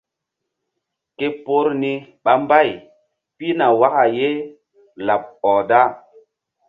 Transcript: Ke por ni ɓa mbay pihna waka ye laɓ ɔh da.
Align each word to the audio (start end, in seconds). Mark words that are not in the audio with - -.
Ke 1.17 1.27
por 1.45 1.65
ni 1.81 1.91
ɓa 2.23 2.33
mbay 2.43 2.69
pihna 3.35 3.65
waka 3.79 4.03
ye 4.17 4.29
laɓ 5.05 5.21
ɔh 5.49 5.57
da. 5.69 5.79